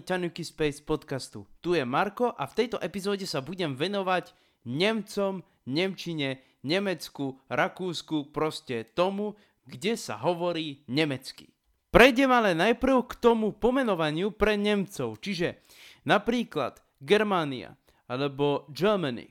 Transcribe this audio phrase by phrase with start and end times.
[0.00, 1.46] počúvaní Tanuki Space podcastu.
[1.60, 4.32] Tu je Marko a v tejto epizóde sa budem venovať
[4.64, 9.36] Nemcom, Nemčine, Nemecku, Rakúsku, proste tomu,
[9.68, 11.52] kde sa hovorí nemecky.
[11.92, 15.60] Prejdem ale najprv k tomu pomenovaniu pre Nemcov, čiže
[16.08, 17.76] napríklad Germania
[18.08, 19.28] alebo Germany.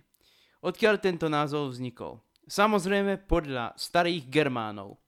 [0.62, 2.22] Odkiaľ tento názov vznikol?
[2.46, 5.02] Samozrejme podľa starých Germánov.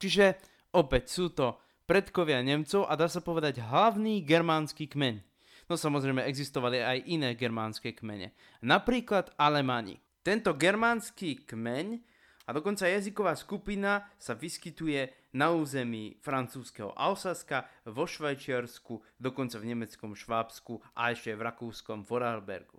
[0.00, 0.40] Čiže
[0.74, 5.26] opäť sú to predkovia Nemcov a dá sa povedať hlavný germánsky kmeň.
[5.66, 8.30] No samozrejme existovali aj iné germánske kmene.
[8.62, 9.98] Napríklad Alemani.
[10.22, 11.98] Tento germánsky kmeň
[12.46, 20.14] a dokonca jazyková skupina sa vyskytuje na území francúzského Alsaska, vo Švajčiarsku, dokonca v nemeckom
[20.14, 22.78] Švábsku a ešte v rakúskom Vorarlbergu.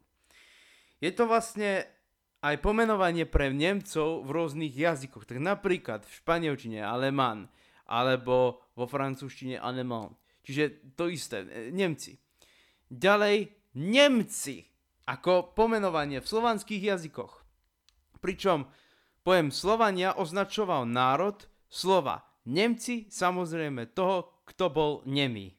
[1.03, 1.83] Je to vlastne
[2.39, 5.27] aj pomenovanie pre Nemcov v rôznych jazykoch.
[5.27, 7.51] Tak napríklad v španielčine Aleman,
[7.91, 10.15] alebo vo francúzštine allemand.
[10.47, 12.15] Čiže to isté, e, Nemci.
[12.87, 14.63] Ďalej, Nemci
[15.11, 17.43] ako pomenovanie v slovanských jazykoch.
[18.23, 18.71] Pričom
[19.27, 25.53] pojem Slovania označoval národ slova Nemci, samozrejme toho, kto bol nemý.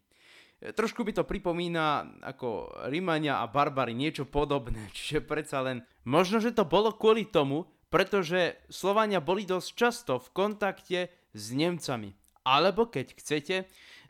[0.58, 6.42] E, trošku by to pripomína ako Rímania a Barbary, niečo podobné, čiže predsa len možno,
[6.42, 11.00] že to bolo kvôli tomu, pretože Slovania boli dosť často v kontakte
[11.36, 13.56] s Nemcami alebo keď chcete,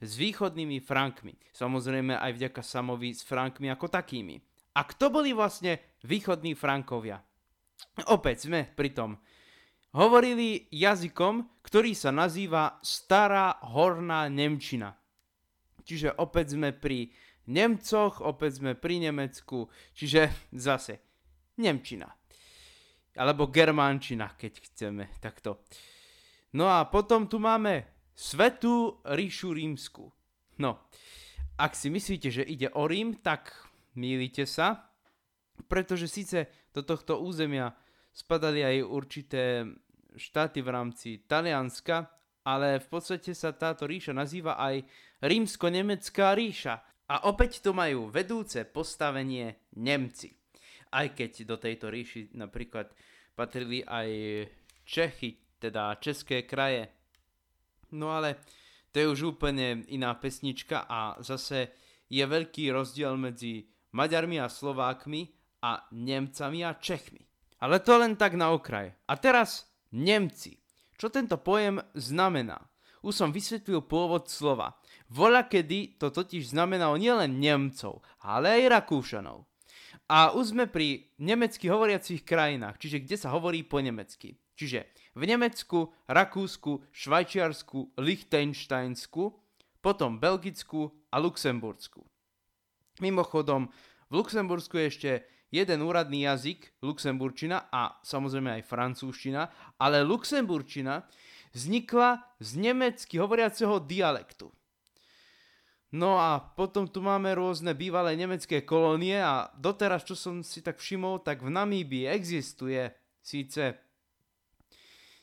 [0.03, 1.39] s východnými Frankmi.
[1.55, 4.43] Samozrejme aj vďaka Samovi s Frankmi ako takými.
[4.75, 7.23] A kto boli vlastne východní Frankovia?
[8.11, 9.11] Opäť sme pri tom.
[9.93, 14.97] Hovorili jazykom, ktorý sa nazýva Stará horná Nemčina.
[15.85, 17.13] Čiže opäť sme pri
[17.53, 21.05] Nemcoch, opäť sme pri Nemecku, čiže zase
[21.61, 22.09] Nemčina.
[23.13, 25.61] Alebo Germánčina, keď chceme takto.
[26.57, 30.13] No a potom tu máme Svetú ríšu rímsku.
[30.61, 30.85] No,
[31.57, 33.53] ak si myslíte, že ide o Rím, tak
[33.97, 34.93] mýlite sa,
[35.69, 37.73] pretože síce do tohto územia
[38.13, 39.65] spadali aj určité
[40.17, 42.09] štáty v rámci Talianska,
[42.45, 44.85] ale v podstate sa táto ríša nazýva aj
[45.25, 46.83] rímsko-nemecká ríša.
[47.13, 50.33] A opäť tu majú vedúce postavenie Nemci.
[50.93, 52.93] Aj keď do tejto ríši napríklad
[53.37, 54.09] patrili aj
[54.85, 56.91] Čechy, teda české kraje,
[57.93, 58.41] No ale
[58.93, 61.73] to je už úplne iná pesnička a zase
[62.13, 65.33] je veľký rozdiel medzi Maďarmi a Slovákmi
[65.65, 67.25] a Nemcami a Čechmi.
[67.63, 68.93] Ale to len tak na okraj.
[69.07, 70.59] A teraz Nemci.
[70.99, 72.59] Čo tento pojem znamená?
[73.03, 74.79] Už som vysvetlil pôvod slova.
[75.11, 79.45] Vola kedy to totiž znamenalo nielen Nemcov, ale aj Rakúšanov.
[80.13, 84.37] A už sme pri nemecky hovoriacich krajinách, čiže kde sa hovorí po nemecky.
[84.63, 84.87] Čiže
[85.19, 89.35] v Nemecku, Rakúsku, Švajčiarsku, Liechtensteinsku,
[89.83, 92.07] potom Belgicku a Luxembursku.
[93.03, 93.67] Mimochodom,
[94.07, 95.11] v Luxembursku je ešte
[95.51, 99.43] jeden úradný jazyk, luxemburčina a samozrejme aj francúzština,
[99.83, 101.11] ale luxemburčina
[101.51, 104.47] vznikla z nemecky hovoriaceho dialektu.
[105.91, 110.79] No a potom tu máme rôzne bývalé nemecké kolónie a doteraz, čo som si tak
[110.79, 113.92] všimol, tak v Namíbii existuje síce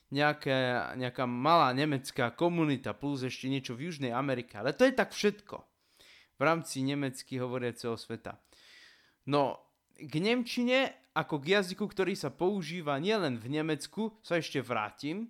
[0.09, 4.57] nejaká, nejaká malá nemecká komunita plus ešte niečo v Južnej Amerike.
[4.57, 5.61] Ale to je tak všetko
[6.39, 8.39] v rámci nemecky hovoriaceho sveta.
[9.27, 9.59] No,
[9.99, 15.27] k Nemčine ako k jazyku, ktorý sa používa nielen v Nemecku, sa ešte vrátim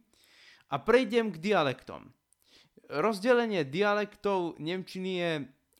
[0.70, 2.14] a prejdem k dialektom.
[2.94, 5.32] Rozdelenie dialektov Nemčiny je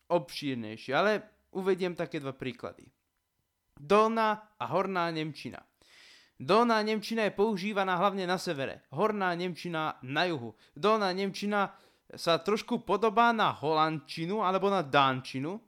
[0.10, 1.12] obšírnejšie, ale
[1.54, 2.90] uvediem také dva príklady.
[3.78, 5.62] Dolná a horná Nemčina.
[6.40, 10.56] Dolná Nemčina je používaná hlavne na severe, horná Nemčina na juhu.
[10.72, 11.76] Dolná Nemčina
[12.16, 15.60] sa trošku podobá na holandčinu alebo na dánčinu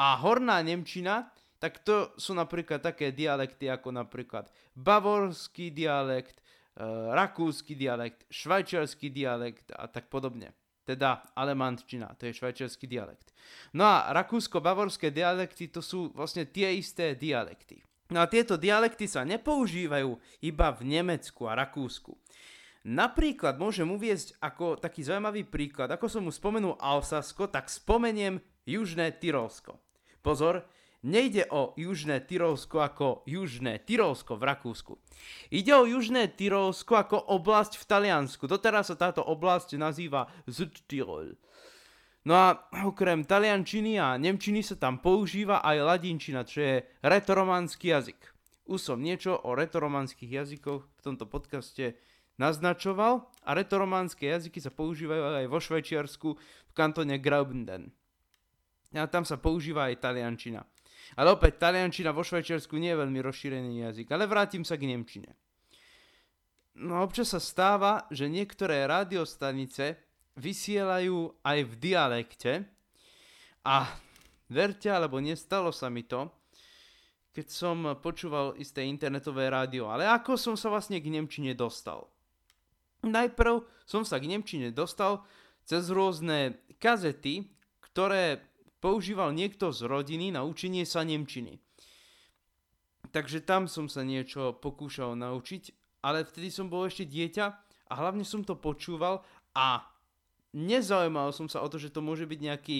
[0.00, 1.28] a horná Nemčina,
[1.60, 6.42] tak to sú napríklad také dialekty ako napríklad bavorský dialekt, e,
[7.12, 10.56] rakúsky dialekt, švajčiarsky dialekt a tak podobne.
[10.88, 13.36] Teda alemantčina, to je švajčiarsky dialekt.
[13.76, 17.84] No a rakúsko-bavorské dialekty to sú vlastne tie isté dialekty.
[18.08, 22.16] No a tieto dialekty sa nepoužívajú iba v Nemecku a Rakúsku.
[22.88, 29.12] Napríklad môžem uviezť ako taký zaujímavý príklad, ako som mu spomenul Alsasko, tak spomeniem Južné
[29.12, 29.76] Tyrolsko.
[30.24, 30.64] Pozor,
[31.04, 34.92] nejde o Južné Tyrolsko ako Južné Tyrolsko v Rakúsku.
[35.52, 38.48] Ide o Južné Tyrolsko ako oblasť v Taliansku.
[38.48, 41.36] Doteraz sa táto oblasť nazýva Südtirol.
[42.28, 48.20] No a okrem taliančiny a nemčiny sa tam používa aj ladinčina, čo je retoromanský jazyk.
[48.68, 51.96] Už som niečo o retoromanských jazykoch v tomto podcaste
[52.36, 57.96] naznačoval a retorománske jazyky sa používajú aj vo Švajčiarsku v kantone Graubünden.
[58.92, 60.68] A tam sa používa aj taliančina.
[61.16, 65.32] Ale opäť, taliančina vo Švajčiarsku nie je veľmi rozšírený jazyk, ale vrátim sa k nemčine.
[66.76, 70.07] No občas sa stáva, že niektoré rádiostanice
[70.38, 72.52] vysielajú aj v dialekte
[73.66, 73.90] a
[74.46, 76.30] verte alebo nestalo sa mi to,
[77.34, 82.06] keď som počúval isté internetové rádio, ale ako som sa vlastne k Nemčine dostal?
[83.02, 85.22] Najprv som sa k Nemčine dostal
[85.62, 87.46] cez rôzne kazety,
[87.84, 88.42] ktoré
[88.78, 91.58] používal niekto z rodiny na učenie sa Nemčiny.
[93.10, 97.46] Takže tam som sa niečo pokúšal naučiť ale vtedy som bol ešte dieťa
[97.90, 99.24] a hlavne som to počúval
[99.54, 99.82] a
[100.54, 102.78] nezaujímal som sa o to, že to môže byť nejaký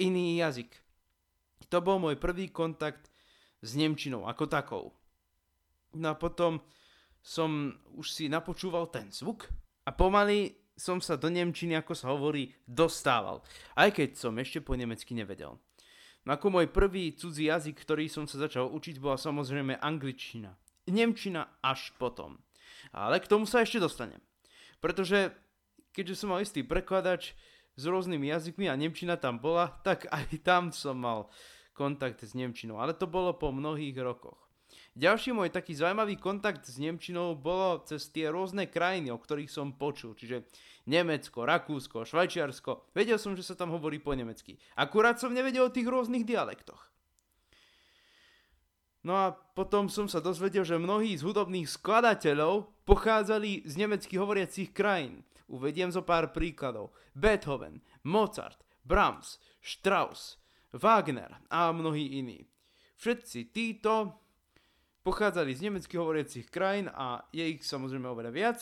[0.00, 0.70] iný jazyk.
[1.72, 3.08] To bol môj prvý kontakt
[3.64, 4.84] s Nemčinou ako takou.
[5.96, 6.60] No a potom
[7.24, 9.48] som už si napočúval ten zvuk
[9.88, 13.40] a pomaly som sa do Nemčiny, ako sa hovorí, dostával.
[13.72, 15.56] Aj keď som ešte po nemecky nevedel.
[16.28, 20.52] No ako môj prvý cudzí jazyk, ktorý som sa začal učiť, bola samozrejme angličtina.
[20.86, 22.36] Nemčina až potom.
[22.92, 24.20] Ale k tomu sa ešte dostanem.
[24.78, 25.32] Pretože
[25.96, 27.32] keďže som mal istý prekladač
[27.72, 31.32] s rôznymi jazykmi a Nemčina tam bola, tak aj tam som mal
[31.72, 32.76] kontakt s Nemčinou.
[32.76, 34.36] Ale to bolo po mnohých rokoch.
[34.96, 39.76] Ďalší môj taký zaujímavý kontakt s Nemčinou bolo cez tie rôzne krajiny, o ktorých som
[39.76, 40.16] počul.
[40.16, 40.48] Čiže
[40.88, 42.96] Nemecko, Rakúsko, Švajčiarsko.
[42.96, 44.56] Vedel som, že sa tam hovorí po nemecky.
[44.72, 46.80] Akurát som nevedel o tých rôznych dialektoch.
[49.06, 54.72] No a potom som sa dozvedel, že mnohí z hudobných skladateľov pochádzali z nemecky hovoriacich
[54.74, 55.22] krajín.
[55.46, 56.90] Uvediem zo pár príkladov.
[57.14, 60.42] Beethoven, Mozart, Brahms, Strauss,
[60.74, 62.46] Wagner a mnohí iní.
[62.96, 64.18] Všetci títo
[65.06, 68.60] pochádzali z nemecky hovoriacich krajín a je ich samozrejme oveľa viac.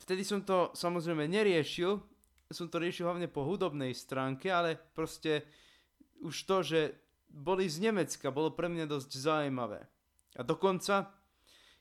[0.00, 2.00] Vtedy som to samozrejme neriešil,
[2.48, 5.44] som to riešil hlavne po hudobnej stránke, ale proste
[6.24, 6.80] už to, že
[7.28, 9.86] boli z Nemecka, bolo pre mňa dosť zaujímavé.
[10.34, 11.14] A dokonca,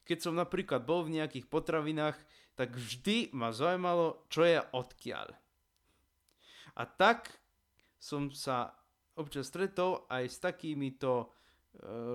[0.03, 2.19] keď som napríklad bol v nejakých potravinách,
[2.59, 5.31] tak vždy ma zaujímalo, čo je odkiaľ.
[6.75, 7.31] A tak
[7.95, 8.75] som sa
[9.15, 11.25] občas stretol aj s takýmito e,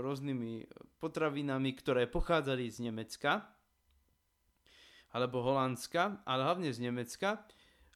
[0.04, 0.68] rôznymi
[1.00, 3.40] potravinami, ktoré pochádzali z Nemecka,
[5.16, 7.40] alebo Holandska, ale hlavne z Nemecka.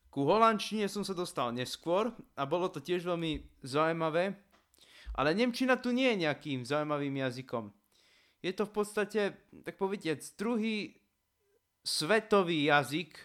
[0.09, 4.41] Ku holandčine som sa dostal neskôr a bolo to tiež veľmi zaujímavé,
[5.21, 7.69] ale Nemčina tu nie je nejakým zaujímavým jazykom.
[8.41, 9.21] Je to v podstate,
[9.69, 10.97] tak povediac, druhý
[11.89, 13.17] svetový jazyk,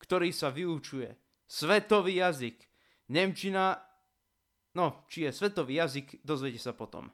[0.00, 1.12] ktorý sa vyučuje.
[1.44, 2.56] Svetový jazyk.
[3.12, 3.76] Nemčina,
[4.72, 7.12] no, či je svetový jazyk, dozviete sa potom.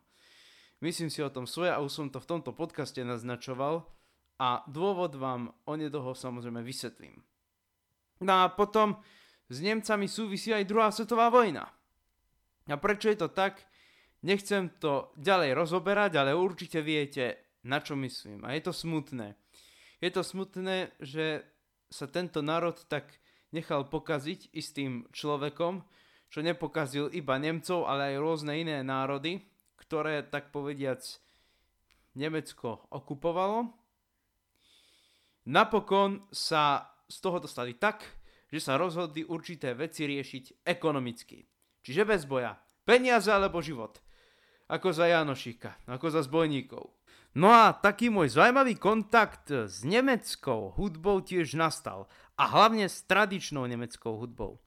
[0.79, 3.83] Myslím si o tom svoje a už som to v tomto podcaste naznačoval
[4.39, 7.19] a dôvod vám onedlho samozrejme vysvetlím.
[8.23, 9.03] No a potom
[9.51, 11.67] s Nemcami súvisí aj druhá svetová vojna.
[12.71, 13.67] A prečo je to tak?
[14.23, 18.47] Nechcem to ďalej rozoberať, ale určite viete, na čo myslím.
[18.47, 19.35] A je to smutné.
[19.99, 21.43] Je to smutné, že
[21.91, 23.19] sa tento národ tak
[23.51, 25.83] nechal pokaziť istým človekom,
[26.29, 29.41] čo nepokazil iba Nemcov, ale aj rôzne iné národy,
[29.81, 31.01] ktoré, tak povediac,
[32.19, 33.73] Nemecko okupovalo.
[35.49, 38.05] Napokon sa z toho dostali tak,
[38.53, 41.47] že sa rozhodli určité veci riešiť ekonomicky.
[41.81, 42.59] Čiže bez boja.
[42.85, 44.03] Peniaze alebo život
[44.69, 46.93] ako za Janošika, ako za zbojníkov.
[47.37, 52.09] No a taký môj zaujímavý kontakt s nemeckou hudbou tiež nastal.
[52.39, 54.63] A hlavne s tradičnou nemeckou hudbou.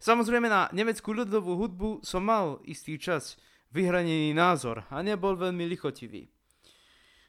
[0.00, 3.36] Samozrejme na nemeckú ľudovú hudbu som mal istý čas
[3.70, 6.26] vyhranený názor a nebol veľmi lichotivý.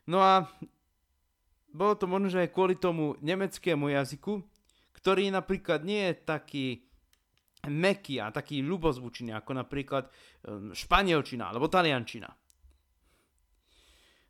[0.07, 0.47] No a
[1.71, 4.39] bolo to možno, že aj kvôli tomu nemeckému jazyku,
[4.97, 6.65] ktorý napríklad nie je taký
[7.69, 12.27] meky a taký ľubozvučný, ako napríklad um, španielčina alebo taliančina.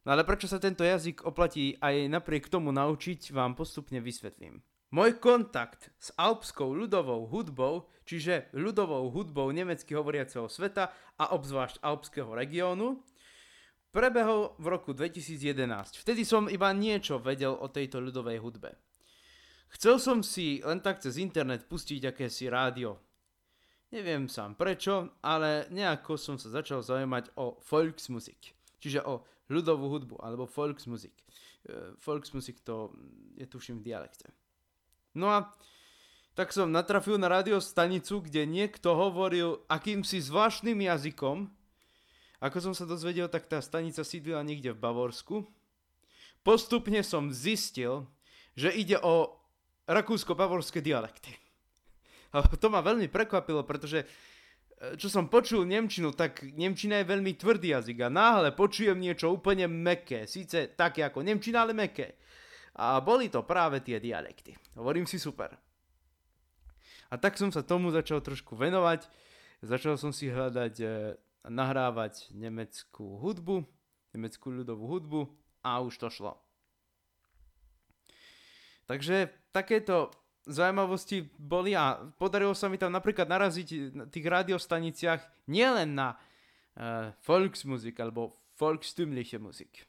[0.02, 4.66] No ale prečo sa tento jazyk oplatí aj napriek tomu naučiť, vám postupne vysvetlím.
[4.92, 12.28] Môj kontakt s alpskou ľudovou hudbou, čiže ľudovou hudbou nemecky hovoriaceho sveta a obzvlášť alpského
[12.34, 13.00] regiónu,
[13.96, 16.02] prebehol v roku 2011.
[16.02, 18.76] Vtedy som iba niečo vedel o tejto ľudovej hudbe.
[19.72, 23.00] Chcel som si len tak cez internet pustiť akési rádio,
[23.92, 30.16] Neviem sám prečo, ale nejako som sa začal zaujímať o Volksmusik, čiže o ľudovú hudbu,
[30.20, 31.14] alebo Volksmusik.
[31.70, 32.92] E, Volksmusik to
[33.38, 34.34] je tuším v dialekte.
[35.14, 35.54] No a
[36.34, 41.52] tak som natrafil na radiostanicu, kde niekto hovoril akýmsi zvláštnym jazykom.
[42.42, 45.46] Ako som sa dozvedel, tak tá stanica sídlila niekde v Bavorsku.
[46.42, 48.10] Postupne som zistil,
[48.58, 49.38] že ide o
[49.86, 51.36] rakúsko-bavorské dialekty.
[52.34, 54.08] A to ma veľmi prekvapilo, pretože
[54.98, 59.70] čo som počul Nemčinu, tak Nemčina je veľmi tvrdý jazyk a náhle počujem niečo úplne
[59.70, 62.18] meké, síce také ako Nemčina, ale meké.
[62.82, 64.58] A boli to práve tie dialekty.
[64.74, 65.54] Hovorím si super.
[67.12, 69.06] A tak som sa tomu začal trošku venovať.
[69.62, 70.88] Začal som si hľadať, e,
[71.46, 73.68] nahrávať nemeckú hudbu,
[74.16, 75.22] nemeckú ľudovú hudbu
[75.62, 76.40] a už to šlo.
[78.88, 80.10] Takže takéto
[80.48, 87.14] zaujímavosti boli a podarilo sa mi tam napríklad naraziť na tých radiostaniciach nielen na uh,
[87.22, 89.86] Volksmusik alebo Volkstümliche Musik.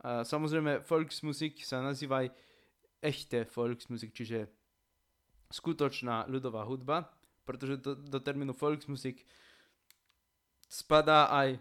[0.00, 2.28] A samozrejme Volksmusik sa nazýva aj
[3.02, 4.48] echte Volksmusik, čiže
[5.50, 7.10] skutočná ľudová hudba,
[7.44, 9.26] pretože do, do termínu Volksmusik
[10.70, 11.58] spadá aj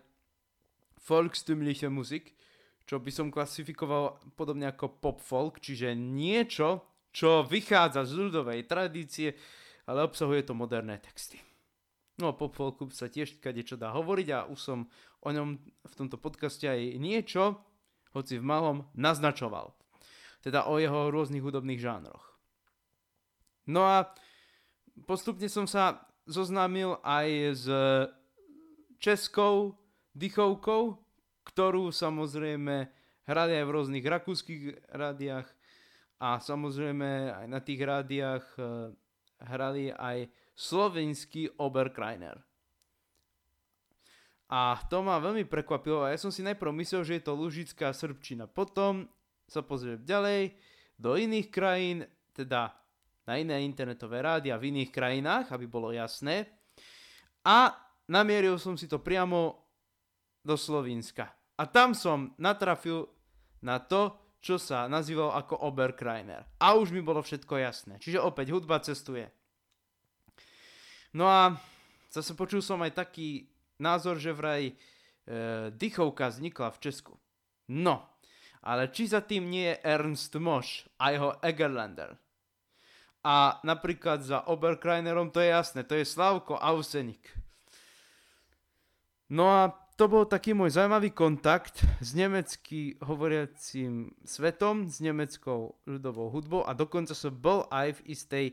[1.01, 2.37] Volkstümliche Musik,
[2.85, 9.33] čo by som klasifikoval podobne ako pop folk, čiže niečo, čo vychádza z ľudovej tradície,
[9.89, 11.41] ale obsahuje to moderné texty.
[12.19, 14.79] No o popfolku sa tiež kade čo dá hovoriť a už som
[15.23, 17.63] o ňom v tomto podcaste aj niečo,
[18.11, 19.71] hoci v malom, naznačoval.
[20.43, 22.35] Teda o jeho rôznych hudobných žánroch.
[23.69, 24.11] No a
[25.05, 27.65] postupne som sa zoznámil aj s
[28.99, 29.79] českou
[30.15, 30.97] dychovkou,
[31.47, 32.89] ktorú samozrejme
[33.29, 34.61] hrali aj v rôznych rakúskych
[34.91, 35.47] rádiách,
[36.19, 38.91] a samozrejme aj na tých rádiách uh,
[39.39, 42.43] hrali aj slovenský Oberkreiner.
[44.49, 47.93] A to ma veľmi prekvapilo a ja som si najprv myslel, že je to lužická
[47.93, 48.49] srbčina.
[48.49, 49.07] Potom
[49.47, 50.57] sa pozriem ďalej
[50.97, 52.73] do iných krajín, teda
[53.29, 56.49] na iné internetové rádia v iných krajinách, aby bolo jasné.
[57.45, 57.71] A
[58.09, 59.69] namieril som si to priamo
[60.41, 61.29] do Slovenska.
[61.55, 63.05] A tam som natrafil
[63.61, 66.47] na to, čo sa nazýval ako Oberkreiner.
[66.63, 67.99] A už mi bolo všetko jasné.
[67.99, 69.27] Čiže opäť hudba cestuje.
[71.11, 71.59] No a
[72.07, 74.73] zase počul som aj taký názor, že vraj e,
[75.75, 77.13] dychovka vznikla v Česku.
[77.69, 78.05] No,
[78.63, 82.15] ale či za tým nie je Ernst Mosch a jeho Egerlander.
[83.19, 87.35] A napríklad za Oberkreinerom to je jasné, to je Slavko Ausenik.
[89.29, 96.31] No a to bol taký môj zaujímavý kontakt s nemecky hovoriacím svetom, s nemeckou ľudovou
[96.31, 98.45] hudbou a dokonca som bol aj v istej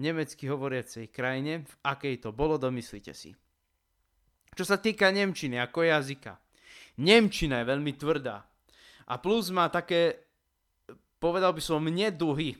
[0.00, 3.36] nemecky hovoriacej krajine, v akej to bolo, domyslíte si.
[4.56, 6.40] Čo sa týka Nemčiny ako jazyka.
[7.04, 8.40] Nemčina je veľmi tvrdá.
[9.12, 10.24] A plus má také,
[11.20, 12.56] povedal by som, neduhy.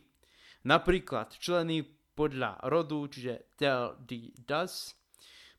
[0.68, 5.00] Napríklad členy podľa rodu, čiže tel, die, das,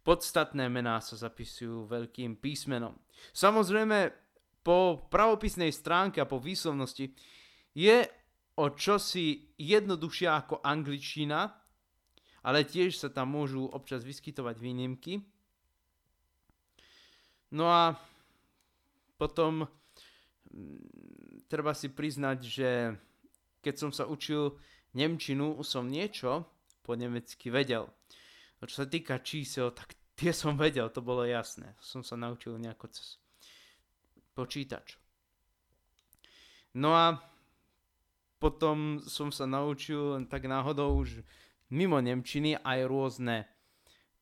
[0.04, 2.92] Podstatné mená sa zapisujú veľkým písmenom.
[3.32, 4.12] Samozrejme,
[4.64, 7.12] po pravopisnej stránke a po výslovnosti
[7.76, 7.98] je
[8.60, 11.52] o čosi jednoduchšia ako angličtina,
[12.44, 15.24] ale tiež sa tam môžu občas vyskytovať výnimky.
[17.56, 17.96] No a
[19.16, 19.64] potom
[20.52, 22.70] mm, treba si priznať, že
[23.64, 24.60] keď som sa učil
[24.94, 26.46] Nemčinu, som niečo
[26.84, 27.88] po nemecky vedel.
[28.64, 31.76] No čo sa týka čísel, tak tie som vedel, to bolo jasné.
[31.84, 33.20] Som sa naučil nejako cez
[34.32, 34.96] počítač.
[36.72, 37.20] No a
[38.40, 41.28] potom som sa naučil len tak náhodou už
[41.76, 43.52] mimo Nemčiny aj rôzne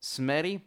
[0.02, 0.66] smery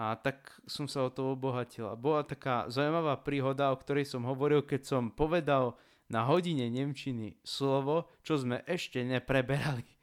[0.00, 1.92] a tak som sa o to obohatil.
[1.92, 5.76] A bola taká zaujímavá príhoda, o ktorej som hovoril, keď som povedal
[6.08, 9.99] na hodine Nemčiny slovo, čo sme ešte nepreberali.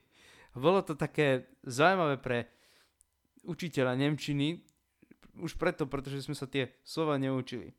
[0.57, 2.37] Bolo to také zaujímavé pre
[3.45, 4.57] učiteľa Nemčiny,
[5.37, 7.69] už preto, pretože sme sa tie slova neučili.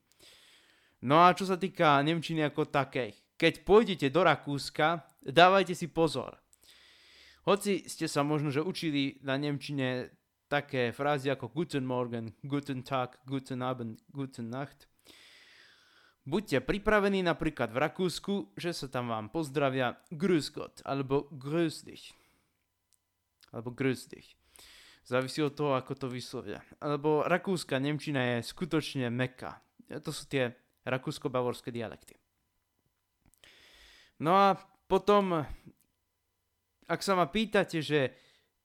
[1.03, 6.39] No a čo sa týka Nemčiny ako takej, keď pôjdete do Rakúska, dávajte si pozor.
[7.47, 10.15] Hoci ste sa možno, že učili na Nemčine
[10.47, 14.87] také frázy ako Guten Morgen, Guten Tag, Guten Abend, Guten Nacht,
[16.29, 22.18] Buďte pripravení napríklad v Rakúsku, že sa tam vám pozdravia Grüß Gott alebo Grüß dich
[23.55, 24.37] alebo grüß dich.
[25.09, 26.61] Závisí od toho, ako to vyslovia.
[26.85, 29.57] Alebo rakúska nemčina je skutočne meka.
[29.89, 30.53] To sú tie
[30.85, 32.13] rakúsko-bavorské dialekty.
[34.21, 35.47] No a potom,
[36.85, 38.13] ak sa ma pýtate, že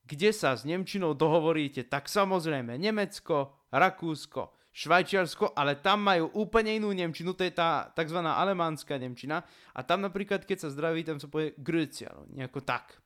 [0.04, 6.92] kde sa s Nemčinou dohovoríte, tak samozrejme Nemecko, Rakúsko, Švajčiarsko, ale tam majú úplne inú
[6.92, 8.20] Nemčinu, to je tá tzv.
[8.20, 13.00] alemánska Nemčina a tam napríklad, keď sa zdraví, tam sa povie Grüezi, nejako tak.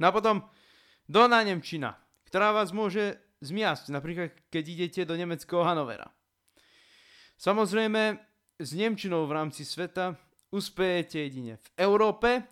[0.00, 0.46] No a potom
[1.10, 1.98] Dolná Nemčina,
[2.30, 6.06] ktorá vás môže zmiasť, napríklad keď idete do nemeckého Hanovera.
[7.34, 8.14] Samozrejme,
[8.62, 10.14] s Nemčinou v rámci sveta
[10.54, 12.46] uspejete jedine v Európe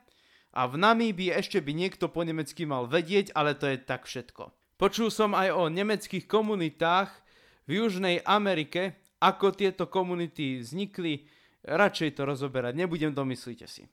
[0.50, 4.50] a v Namíbii ešte by niekto po nemecky mal vedieť, ale to je tak všetko.
[4.74, 7.14] Počul som aj o nemeckých komunitách
[7.70, 11.30] v Južnej Amerike, ako tieto komunity vznikli,
[11.62, 13.86] radšej to rozoberať, nebudem domyslíte si.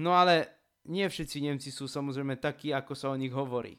[0.00, 0.55] No ale
[0.86, 3.76] nie všetci Nemci sú samozrejme takí, ako sa o nich hovorí.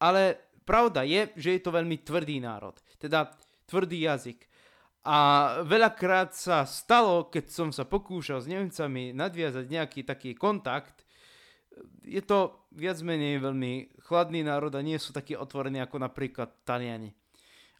[0.00, 3.32] Ale pravda je, že je to veľmi tvrdý národ, teda
[3.68, 4.46] tvrdý jazyk.
[5.00, 5.18] A
[5.64, 11.08] veľakrát sa stalo, keď som sa pokúšal s Nemcami nadviazať nejaký taký kontakt,
[12.04, 17.16] je to viac menej veľmi chladný národ a nie sú takí otvorení ako napríklad Taliani.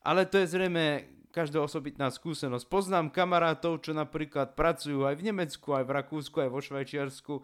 [0.01, 2.67] Ale to je zrejme každá osobitná skúsenosť.
[2.67, 7.35] Poznám kamarátov, čo napríklad pracujú aj v Nemecku, aj v Rakúsku, aj vo Švajčiarsku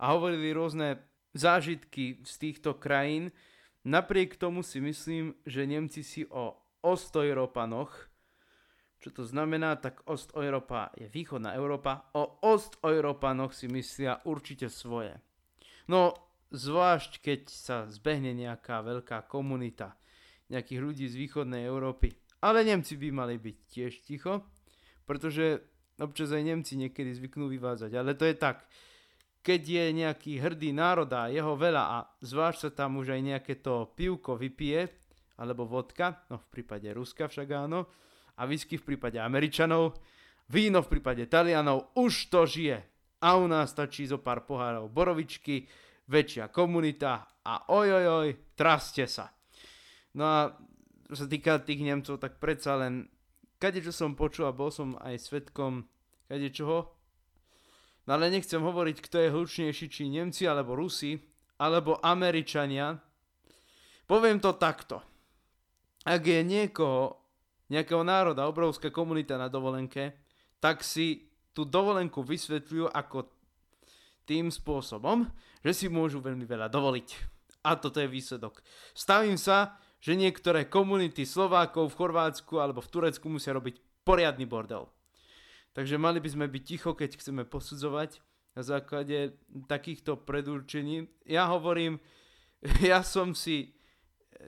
[0.00, 1.04] a hovorili rôzne
[1.36, 3.30] zážitky z týchto krajín.
[3.84, 8.08] Napriek tomu si myslím, že Nemci si o Osteurópanoch,
[9.00, 15.16] čo to znamená, tak Ost-Európa je východná Európa, o Ost-Európanoch si myslia určite svoje.
[15.88, 16.12] No,
[16.52, 19.96] zvlášť keď sa zbehne nejaká veľká komunita
[20.50, 22.10] nejakých ľudí z východnej Európy.
[22.42, 24.44] Ale Nemci by mali byť tiež ticho,
[25.06, 25.62] pretože
[26.02, 27.94] občas aj Nemci niekedy zvyknú vyvázať.
[27.94, 28.66] Ale to je tak,
[29.40, 33.54] keď je nejaký hrdý národ a jeho veľa a zvlášť sa tam už aj nejaké
[33.64, 34.88] to pivko vypije,
[35.40, 37.88] alebo vodka, no v prípade Ruska však áno,
[38.36, 39.96] a whisky v prípade Američanov,
[40.52, 42.78] víno v prípade Talianov, už to žije
[43.20, 45.64] a u nás stačí zo pár pohárov borovičky,
[46.10, 49.30] väčšia komunita a ojojoj, traste sa.
[50.16, 50.38] No a
[51.06, 53.06] čo sa týka tých Nemcov, tak predsa len
[53.60, 55.86] kade čo som počul a bol som aj svetkom
[56.26, 56.99] kade čoho.
[58.08, 61.20] No ale nechcem hovoriť, kto je hlučnejší, či Nemci alebo Rusi,
[61.60, 62.96] alebo Američania.
[64.08, 65.04] Poviem to takto.
[66.08, 67.20] Ak je niekoho,
[67.68, 70.16] nejakého národa, obrovská komunita na dovolenke,
[70.58, 73.28] tak si tú dovolenku vysvetľujú ako
[74.24, 75.28] tým spôsobom,
[75.60, 77.08] že si môžu veľmi veľa dovoliť.
[77.68, 78.64] A toto je výsledok.
[78.96, 84.88] Stavím sa, že niektoré komunity Slovákov v Chorvátsku alebo v Turecku musia robiť poriadny bordel.
[85.72, 88.18] Takže mali by sme byť ticho, keď chceme posudzovať
[88.58, 89.38] na základe
[89.70, 91.06] takýchto predurčení.
[91.26, 92.02] Ja hovorím,
[92.82, 93.74] ja som si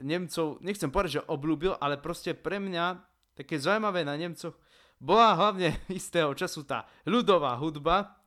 [0.03, 2.97] Nemcov, nechcem povedať, že obľúbil, ale proste pre mňa
[3.37, 4.57] také zaujímavé na Nemcoch
[5.03, 8.23] bola hlavne istého času tá ľudová hudba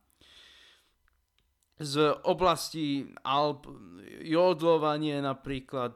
[1.76, 3.68] z oblasti Alp,
[4.24, 5.92] jodlovanie napríklad.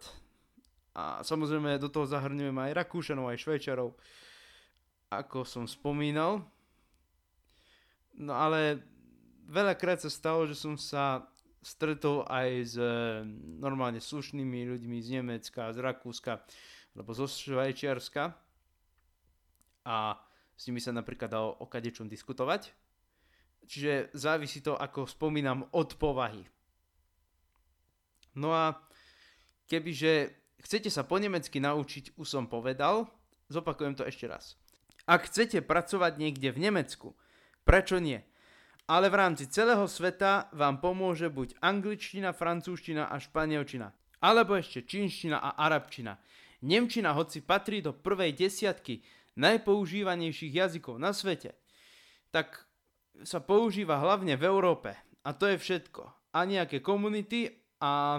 [0.92, 3.96] A samozrejme do toho zahrňujeme aj Rakúšanov, aj Švajčarov,
[5.08, 6.44] ako som spomínal.
[8.20, 8.84] No ale
[9.48, 11.24] veľakrát sa stalo, že som sa
[11.64, 12.76] stretol aj s
[13.56, 16.44] normálne slušnými ľuďmi z Nemecka, z Rakúska,
[16.92, 18.36] alebo zo Švajčiarska.
[19.88, 19.96] A
[20.52, 22.76] s nimi sa napríklad dalo o kadečom diskutovať.
[23.64, 26.44] Čiže závisí to, ako spomínam, od povahy.
[28.36, 28.76] No a
[29.64, 33.08] kebyže chcete sa po nemecky naučiť, už som povedal,
[33.48, 34.60] zopakujem to ešte raz.
[35.08, 37.16] Ak chcete pracovať niekde v Nemecku,
[37.70, 38.18] prečo nie?
[38.90, 45.38] Ale v rámci celého sveta vám pomôže buď angličtina, francúzština a španielčina, alebo ešte čínština
[45.38, 46.18] a arabčina.
[46.66, 49.06] Nemčina, hoci patrí do prvej desiatky
[49.38, 51.54] najpoužívanejších jazykov na svete,
[52.34, 52.66] tak
[53.22, 54.90] sa používa hlavne v Európe.
[55.22, 56.34] A to je všetko.
[56.34, 58.18] A nejaké komunity a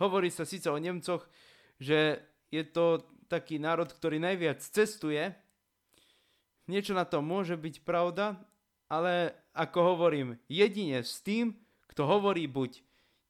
[0.00, 1.28] hovorí sa síce o Nemcoch,
[1.76, 5.36] že je to taký národ, ktorý najviac cestuje.
[6.66, 8.40] Niečo na to môže byť pravda,
[8.86, 11.56] ale ako hovorím, jedine s tým,
[11.90, 12.86] kto hovorí buď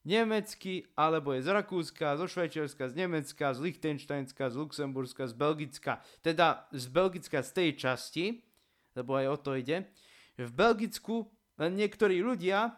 [0.07, 5.99] nemecky, alebo je z Rakúska, zo Švajčiarska, z Nemecka, z Lichtensteinska, z Luxemburska, z Belgicka.
[6.23, 8.25] Teda z Belgicka z tej časti,
[8.95, 9.83] lebo aj o to ide.
[10.39, 11.27] V Belgicku
[11.59, 12.71] len niektorí ľudia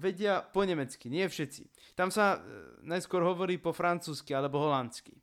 [0.00, 1.92] vedia po nemecky, nie všetci.
[1.92, 5.20] Tam sa e, najskôr hovorí po francúzsky alebo holandsky.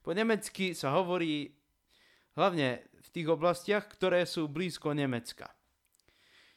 [0.00, 1.52] Po nemecky sa hovorí
[2.32, 5.52] hlavne v tých oblastiach, ktoré sú blízko Nemecka.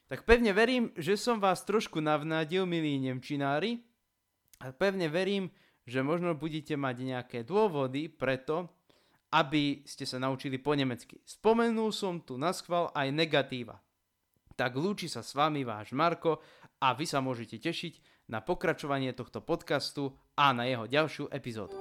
[0.08, 3.84] Tak pevne verím, že som vás trošku navnádil, milí nemčinári,
[4.58, 5.52] a pevne verím,
[5.86, 8.72] že možno budete mať nejaké dôvody preto,
[9.36, 11.20] aby ste sa naučili po nemecky.
[11.28, 13.78] Spomenul som tu na schvál aj negatíva.
[14.58, 16.42] Tak lúči sa s vami váš Marko
[16.82, 21.76] a vy sa môžete tešiť na pokračovanie tohto podcastu a na jeho ďalšiu epizódu.